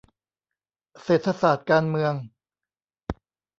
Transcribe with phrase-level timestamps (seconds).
[1.03, 2.13] เศรษฐศาสตร์การเมือง